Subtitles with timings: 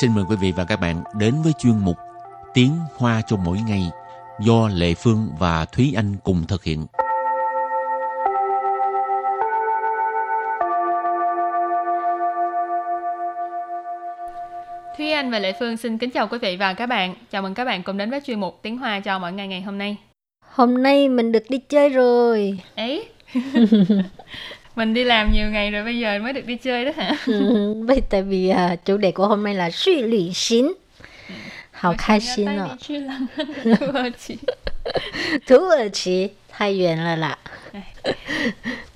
[0.00, 1.96] xin mời quý vị và các bạn đến với chuyên mục
[2.54, 3.90] Tiếng Hoa cho mỗi ngày
[4.40, 6.86] do Lệ Phương và Thúy Anh cùng thực hiện.
[14.96, 17.14] Thúy Anh và Lệ Phương xin kính chào quý vị và các bạn.
[17.30, 19.62] Chào mừng các bạn cùng đến với chuyên mục Tiếng Hoa cho mỗi ngày ngày
[19.62, 19.96] hôm nay.
[20.40, 22.60] Hôm nay mình được đi chơi rồi.
[22.76, 23.08] Ấy,
[24.76, 27.16] mình đi làm nhiều ngày rồi bây giờ mới được đi chơi đó hả?
[27.86, 30.72] Bởi tại vì uh, chủ đề của hôm nay là suy l 旅 xín.
[31.70, 32.46] Hào khai xin.
[32.46, 32.96] Đi
[35.46, 37.38] Thú ở Chí, thayuyền là lạ.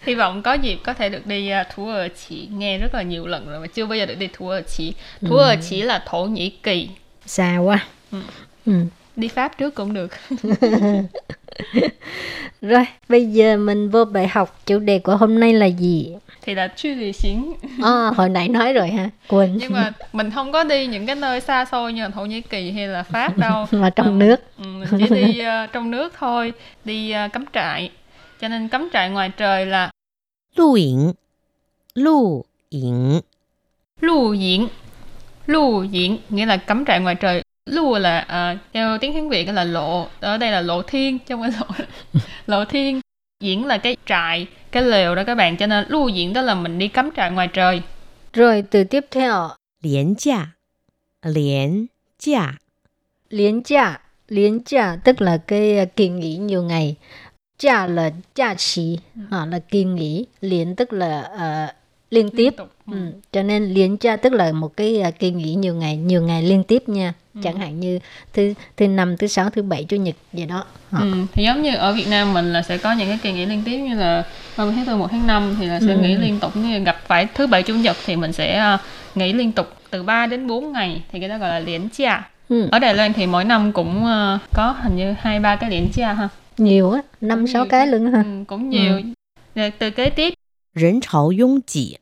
[0.03, 2.49] Hy vọng có dịp có thể được đi uh, Thú Ơ Chí.
[2.53, 4.95] Nghe rất là nhiều lần rồi mà chưa bao giờ được đi Thú Ơ Chí.
[5.21, 6.89] Thú Ơ Chí là Thổ Nhĩ Kỳ.
[7.27, 7.87] Xa quá.
[8.13, 8.19] Ừ.
[8.67, 8.73] Ừ
[9.19, 10.11] đi pháp trước cũng được.
[12.61, 16.17] Rồi bây giờ mình vô bài học chủ đề của hôm nay là gì?
[16.43, 17.55] Thì là chuyên lý xính.
[17.85, 19.57] À, hồi nãy nói rồi ha quên.
[19.57, 22.41] Nhưng mà mình không có đi những cái nơi xa xôi như là thổ nhĩ
[22.41, 23.67] kỳ hay là pháp đâu.
[23.71, 24.37] Mà trong mà, nước.
[24.59, 24.65] Ừ,
[24.99, 26.53] chỉ đi uh, trong nước thôi
[26.85, 27.91] đi uh, cắm trại.
[28.41, 29.91] Cho nên cắm trại ngoài trời là
[30.57, 31.13] lưu yển
[31.95, 33.21] lưu yển
[34.01, 34.67] lưu yển
[35.47, 39.49] lưu yển nghĩa là cắm trại ngoài trời lùa là uh, theo tiếng Hán Việt
[39.49, 40.07] là lộ.
[40.21, 41.85] Ở đây là lộ thiên trong cái lộ
[42.47, 43.01] lộ thiên.
[43.41, 46.55] Diễn là cái trại cái lều đó các bạn cho nên lưu diễn đó là
[46.55, 47.83] mình đi cắm trại ngoài trời.
[48.33, 49.49] Rồi từ tiếp theo.
[49.83, 50.47] Liên giả
[51.23, 51.87] liên
[52.19, 52.55] giả
[53.31, 56.97] liên giả liên giả tức là cái ờ, kỳ nghỉ nhiều ngày.
[57.59, 58.99] Giả là giả chỉ
[59.31, 60.27] à, là kỳ nghỉ.
[60.41, 61.78] Liên tức là uh,
[62.11, 62.51] liên tiếp.
[62.57, 62.71] tục.
[62.91, 62.97] Ừ.
[63.33, 66.43] Cho nên liên cha tức là một cái à, kỳ nghỉ nhiều ngày nhiều ngày
[66.43, 67.99] liên tiếp nha chẳng hạn như
[68.33, 71.01] thứ thứ năm thứ sáu thứ bảy chủ nhật gì đó Ờ.
[71.01, 73.47] Ừ, thì giống như ở Việt Nam mình là sẽ có những cái kỳ nghỉ
[73.47, 74.25] liên tiếp như là
[74.57, 75.99] 30 tháng 4, 1 tháng 5 thì là sẽ Ừ.
[75.99, 78.79] nghỉ liên tục như gặp phải thứ bảy chủ nhật thì mình sẽ ờ,
[79.15, 82.31] nghỉ liên tục từ 3 đến 4 ngày thì cái đó gọi là liễn cha.
[82.49, 82.69] ừ.
[82.73, 85.89] Ở Đài Loan thì mỗi năm cũng ờ, có hình như hai ba cái liễn
[85.95, 86.29] cha ha.
[86.59, 89.01] nhiều á năm sáu cái luôn ha Ừ, cũng nhiều.
[89.55, 90.35] Rồi Từ kế tiếp
[90.74, 92.00] 人潮拥挤，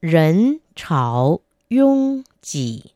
[0.00, 2.90] 人潮拥挤，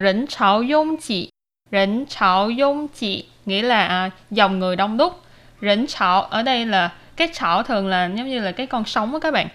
[0.00, 1.30] rỉnh chảo dung chỉ
[1.72, 5.12] rỉnh chảo dung chỉ nghĩa là à, dòng người đông đúc
[5.60, 9.12] rỉnh chảo ở đây là cái chảo thường là giống như là cái con sóng
[9.12, 9.48] á các bạn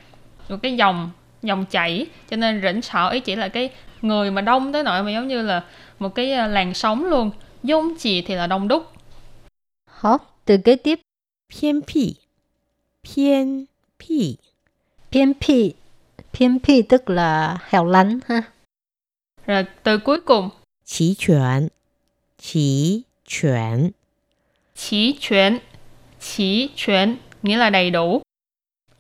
[0.50, 3.70] một cái dòng dòng chảy cho nên rỉnh chảo ấy chỉ là cái
[4.02, 5.64] người mà đông tới nỗi mà giống như là
[6.00, 7.32] một cái à, làn sóng luôn
[7.64, 8.92] dung chỉ thì là đông đúc
[9.88, 10.18] Hả?
[10.46, 11.00] từ kế tiếp
[15.12, 15.74] 偏僻，偏僻， phiên phi
[16.34, 18.42] phiên phi tức là hẻo lánh ha
[19.48, 20.50] rồi từ cuối cùng
[20.86, 21.70] 齐全，
[22.38, 23.92] 齐全，
[24.76, 25.60] chỉ chuyển
[26.20, 28.22] chỉ chuyển nghĩa là đầy đủ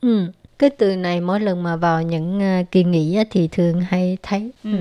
[0.01, 0.31] ừ.
[0.59, 4.17] cái từ này mỗi lần mà vào những à, kỳ nghỉ á, thì thường hay
[4.23, 4.77] thấy ừ.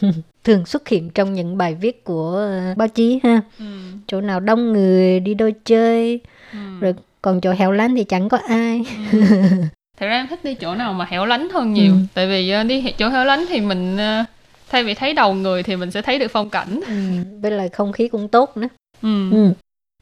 [0.00, 0.10] ừ.
[0.44, 3.64] thường xuất hiện trong những bài viết của à, báo chí ha Ừ.
[4.06, 6.20] chỗ nào đông người đi đôi chơi
[6.52, 6.58] Ừ.
[6.80, 8.82] rồi còn chỗ hẻo lánh thì chẳng có ai
[10.00, 11.98] Thật ra em thích đi chỗ nào mà hẻo lánh hơn nhiều Ừ.
[12.14, 14.24] Tại vì ờ, đi chỗ hẻo lánh thì mình ờ,
[14.68, 16.94] Thay vì thấy đầu người thì mình sẽ thấy được phong cảnh ừ.
[17.42, 18.68] với lại không khí cũng tốt nữa
[19.02, 19.30] ừ.
[19.30, 19.52] ừ.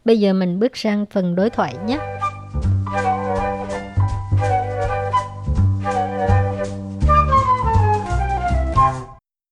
[0.04, 1.98] bây giờ mình bước sang phần đối thoại nhé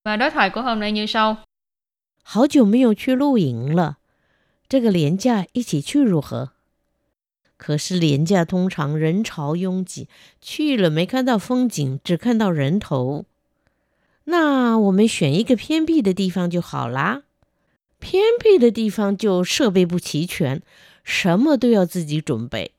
[0.05, 1.37] Và đối thoại của hôm nay như sau
[2.25, 3.99] 好久没有去露营了，
[4.69, 6.51] 这个廉价一起去如何？
[7.58, 10.08] 可是廉价通常人潮拥挤，
[10.40, 13.26] 去了没看到风景，只看到人头。
[14.26, 17.24] 那我们选一个偏僻的地方就好啦。
[18.00, 20.62] 偏僻的地方就设备不齐全，
[21.04, 22.72] 什么都要自己准备。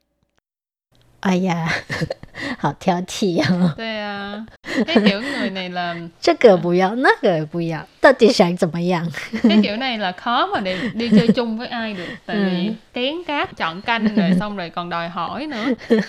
[1.19, 1.69] 哎呀
[2.57, 4.45] 好挑剔哦 Thế à,
[4.86, 9.10] cái kiểu người này là 这个不要那个不要到底想怎么样
[9.42, 12.44] Cái kiểu này là khó mà để đi chơi chung với ai được Tại Ừ.
[12.44, 15.64] vì kén cát chọn canh rồi xong rồi còn đòi hỏi nữa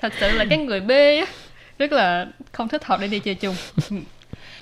[0.00, 1.26] Thật sự là cái người B á
[1.78, 3.54] Rất là không thích hợp để đi chơi chung
[3.90, 3.96] Ừ.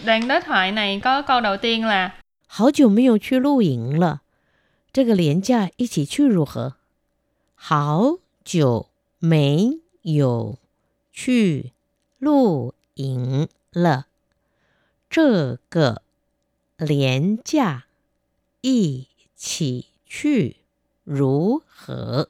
[0.04, 2.10] Đoạn đối thoại này có câu đầu tiên là
[2.48, 4.20] 好久没有去露营了，
[4.92, 6.74] 这个廉价一起去如何？
[7.54, 8.86] 好久
[9.18, 10.56] 没有
[11.12, 11.72] 去
[12.18, 14.06] 露 营了，
[15.10, 16.02] 这个
[16.76, 17.84] 廉价
[18.60, 20.56] 一起去
[21.04, 22.28] 如何？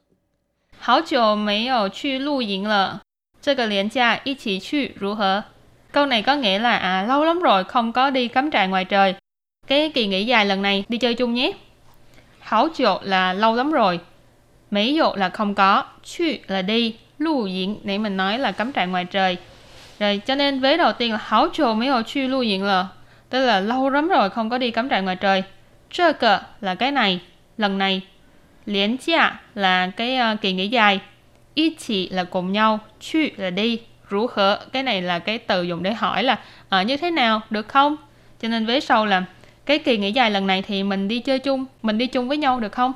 [0.80, 3.02] Hảo 久没有去露营了，
[3.40, 5.44] 这个年假一起去如何?
[5.92, 8.84] Câu này có nghĩa là à lâu lắm rồi không có đi cắm trại ngoài
[8.84, 9.14] trời.
[9.66, 11.52] Cái kỳ nghỉ dài lần này đi chơi chung nhé.
[12.38, 14.00] Hảo 久 là lâu lắm rồi.
[14.70, 18.72] Mấy dụ là không có, chu là đi, lưu diễn nãy mình nói là cắm
[18.72, 19.36] trại ngoài trời.
[20.00, 22.92] Rồi cho nên vế đầu tiên là hảo 久没有去露营了.
[23.30, 25.44] tức là lâu lắm rồi không có đi cắm trại ngoài trời.
[25.90, 27.20] 这个 là cái này,
[27.56, 28.02] lần này.
[28.64, 31.00] 连假 là cái uh, kỳ nghỉ dài.
[31.54, 35.82] 一起 là cùng nhau, 去 là đi, rủ hở cái này là cái từ dùng
[35.82, 36.38] để hỏi là
[36.80, 37.96] uh, như thế nào, được không?
[38.42, 39.24] Cho nên vế sau là
[39.66, 42.36] cái kỳ nghỉ dài lần này thì mình đi chơi chung, mình đi chung với
[42.36, 42.94] nhau được không?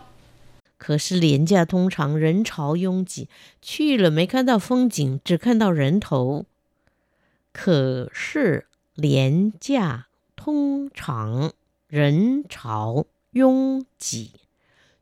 [0.78, 3.28] 可是廉价通常人潮拥挤，
[3.60, 6.46] 去了没看到风景，只看到人头。
[7.54, 10.06] 可是廉价
[10.36, 11.52] 通常
[11.88, 14.32] 人潮拥挤，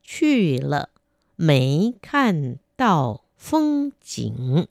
[0.03, 0.91] 去了
[1.37, 4.67] 没看到风景，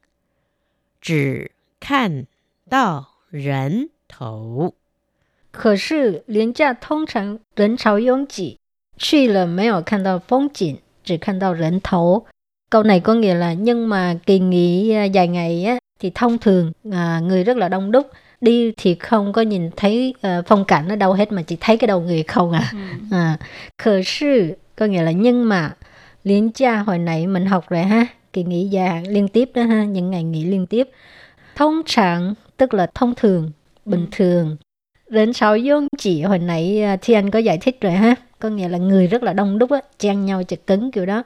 [0.99, 2.27] 只看
[2.69, 4.73] 到人头。
[5.51, 8.59] 可是廉价通常人潮拥挤，
[8.97, 12.25] 去了没有看到风景，只看到人头.
[12.69, 16.38] Câu này có nghĩa là nhưng mà kỳ nghỉ à, dài ngày á, thì thông
[16.38, 18.10] thường à, người rất là đông đúc
[18.40, 21.76] đi thì không có nhìn thấy uh, phong cảnh ở đâu hết mà chỉ thấy
[21.76, 22.72] cái đầu người không à.
[22.72, 23.16] Ừ.
[23.16, 23.38] à
[23.78, 25.74] khờ sư có nghĩa là nhưng mà
[26.24, 29.84] liên cha hồi nãy mình học rồi ha kỳ nghỉ dài liên tiếp đó ha
[29.84, 30.88] những ngày nghỉ liên tiếp
[31.54, 33.50] thông trạng tức là thông thường
[33.84, 34.16] bình ừ.
[34.16, 34.56] thường
[35.08, 38.48] đến sáu dung chỉ hồi nãy à, thì anh có giải thích rồi ha có
[38.48, 41.22] nghĩa là người rất là đông đúc á chen nhau chật cứng kiểu đó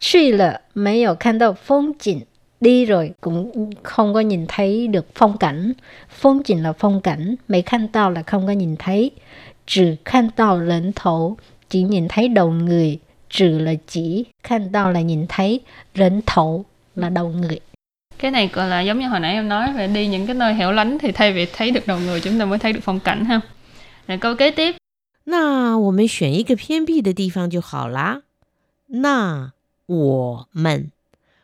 [0.00, 2.20] suy là mấy ở khan đâu phong cảnh
[2.61, 5.73] đi rồi cũng không có nhìn thấy được phong cảnh
[6.09, 9.11] phong cảnh là phong cảnh mấy khăn tao là không có nhìn thấy
[9.67, 11.37] trừ khăn tao lẫn thổ
[11.69, 12.99] chỉ nhìn thấy đầu người
[13.29, 15.59] trừ là chỉ khăn tao là nhìn thấy
[15.95, 17.59] lẫn thổ là đầu người
[18.17, 20.53] cái này gọi là giống như hồi nãy em nói về đi những cái nơi
[20.53, 22.99] hẻo lánh thì thay vì thấy được đầu người chúng ta mới thấy được phong
[22.99, 23.41] cảnh ha
[24.07, 24.75] rồi câu kế tiếp
[25.27, 28.21] 那我们选一个偏僻的地方就好啦。
[28.87, 29.53] 那
[29.87, 30.91] 我们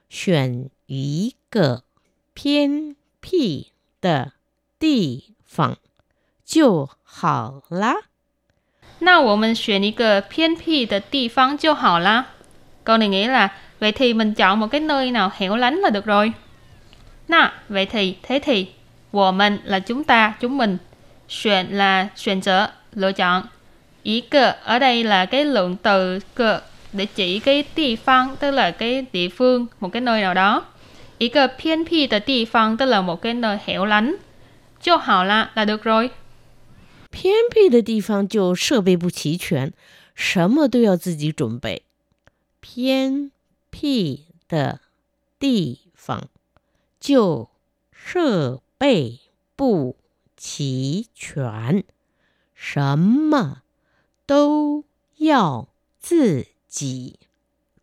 [0.07, 1.83] 选 一个
[2.33, 4.33] 偏僻的
[4.80, 5.78] 地方
[6.45, 7.95] 就好啦。
[9.00, 12.25] 那我们选一个偏僻的地方就好啦。
[12.83, 16.06] Câu này nghĩa là vậy thì mình chọn một cái nơi nào hẻo lánh là được
[16.06, 16.33] rồi.
[17.28, 18.68] Na, vậy thì, thế thì,
[19.12, 20.78] 我们 là chúng ta, chúng mình.
[21.30, 23.44] Xuyên là xuyên trở, lựa chọn.
[24.04, 26.62] Ý cơ ở đây là cái lượng từ cơ
[26.94, 30.66] để chỉ cái địa phương tức là cái địa phương, một cái nơi nào đó.
[31.19, 34.19] 一个偏僻的地方 tức là một cái nơi hẻo lánh.
[34.81, 36.11] 就好啦 là được rồi.
[37.11, 39.73] 偏僻的地方就设备不齐全，
[40.15, 41.83] 什么都要自己准备。
[42.61, 43.31] 偏
[43.71, 44.81] 僻的
[45.39, 46.29] 地方
[47.01, 47.49] 就
[47.91, 49.21] 设备
[49.57, 49.97] 不
[50.37, 51.85] 齐全，
[52.55, 53.63] 什么
[54.27, 54.85] 都
[55.17, 55.69] 要
[55.99, 57.19] 自己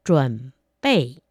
[0.03, 1.22] 准备。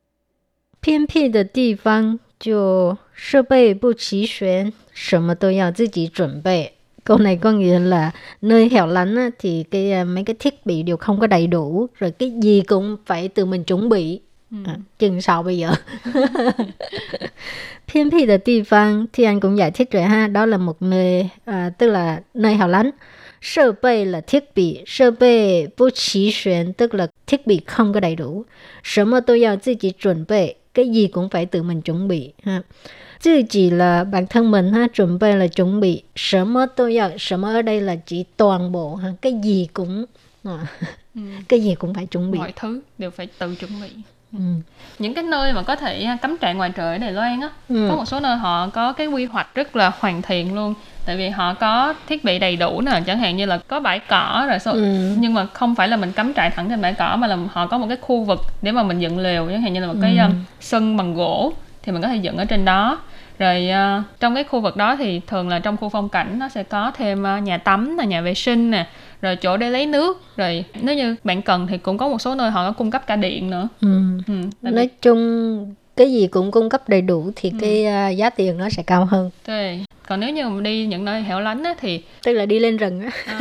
[0.81, 6.73] 偏僻的地方就设备不齐全，什么都要自己准备。
[7.03, 8.11] Câu này có nghĩa là
[8.41, 11.47] nơi hẻo lánh á, thì cái à, mấy cái thiết bị đều không có đầy
[11.47, 14.21] đủ, rồi cái gì cũng phải tự mình chuẩn bị.
[14.51, 14.57] Ừ.
[14.65, 15.71] À, chừng sao bây giờ?
[17.87, 20.81] Phiên phi de địa phương thì anh cũng giải thích rồi ha, đó là một
[20.81, 22.89] nơi à, tức là nơi hẻo lánh.
[23.41, 27.93] Sơ bê là thiết bị, sơ bê bố trí xuyên tức là thiết bị không
[27.93, 28.45] có đầy đủ.
[28.83, 32.62] Sở mà tôi要自己准备 cái gì cũng phải tự mình chuẩn bị ha.
[33.22, 36.02] Tự chỉ là bản thân mình ha, chuẩn bị là chuẩn bị.
[36.16, 39.68] Sở mà tôi 要, sở mà ở đây là chỉ toàn bộ ha, cái gì
[39.72, 40.04] cũng
[40.44, 40.66] à,
[41.14, 41.20] ừ.
[41.48, 42.38] cái gì cũng phải chuẩn bị.
[42.38, 43.88] Mọi thứ đều phải tự chuẩn bị.
[44.32, 44.38] Ừ.
[44.98, 47.86] những cái nơi mà có thể cắm trại ngoài trời ở Đài Loan á ừ.
[47.90, 50.74] có một số nơi họ có cái quy hoạch rất là hoàn thiện luôn
[51.06, 53.98] tại vì họ có thiết bị đầy đủ nè chẳng hạn như là có bãi
[53.98, 55.14] cỏ rồi số ừ.
[55.18, 57.66] nhưng mà không phải là mình cắm trại thẳng trên bãi cỏ mà là họ
[57.66, 59.98] có một cái khu vực để mà mình dựng lều chẳng hạn như là một
[60.02, 60.22] cái ừ.
[60.24, 62.98] um, sân bằng gỗ thì mình có thể dựng ở trên đó
[63.38, 66.48] rồi uh, trong cái khu vực đó thì thường là trong khu phong cảnh nó
[66.48, 68.86] sẽ có thêm uh, nhà tắm là nhà vệ sinh nè
[69.22, 72.34] rồi chỗ để lấy nước rồi nếu như bạn cần thì cũng có một số
[72.34, 74.00] nơi họ có cung cấp cả điện nữa ừ.
[74.26, 77.56] Ừ, nói chung cái gì cũng cung cấp đầy đủ thì ừ.
[77.60, 79.30] cái uh, giá tiền nó sẽ cao hơn.
[79.46, 79.84] 对.
[80.08, 82.76] Còn nếu như mà đi những nơi hẻo lánh á, thì tức là đi lên
[82.76, 83.10] rừng á.
[83.26, 83.38] À,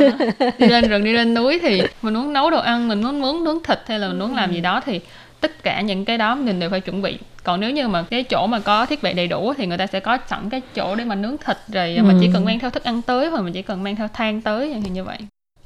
[0.58, 3.44] đi lên rừng đi lên núi thì mình muốn nấu đồ ăn, mình muốn muốn
[3.44, 5.00] nướng thịt hay là mình muốn làm gì đó thì
[5.42, 7.18] tất cả những cái đó mình đều phải chuẩn bị.
[7.44, 9.86] Còn nếu như mà cái chỗ mà có thiết bị đầy đủ thì người ta
[9.86, 12.02] sẽ có sẵn cái chỗ để mà nướng thịt rồi ừ.
[12.02, 14.40] mình chỉ cần mang theo thức ăn tới hoặc mình chỉ cần mang theo than
[14.40, 15.18] tới thì như vậy.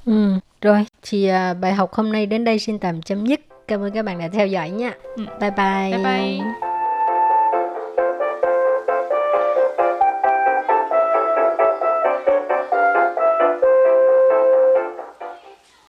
[0.07, 0.33] Ừ.
[0.61, 3.41] Rồi thì uh, bài học hôm nay đến đây xin tạm chấm dứt.
[3.69, 4.93] Cảm ơn các bạn đã theo dõi nha.
[5.17, 5.25] Ừ.
[5.41, 5.91] bye bye.
[5.91, 6.66] Bye bye